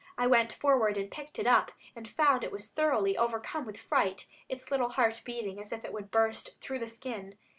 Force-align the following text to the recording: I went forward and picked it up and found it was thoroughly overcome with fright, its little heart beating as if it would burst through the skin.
I 0.17 0.25
went 0.25 0.51
forward 0.51 0.97
and 0.97 1.11
picked 1.11 1.37
it 1.37 1.45
up 1.45 1.73
and 1.95 2.07
found 2.07 2.43
it 2.43 2.51
was 2.51 2.71
thoroughly 2.71 3.15
overcome 3.15 3.67
with 3.67 3.77
fright, 3.77 4.25
its 4.49 4.71
little 4.71 4.89
heart 4.89 5.21
beating 5.23 5.59
as 5.59 5.71
if 5.71 5.85
it 5.85 5.93
would 5.93 6.09
burst 6.09 6.59
through 6.59 6.79
the 6.79 6.87
skin. 6.87 7.37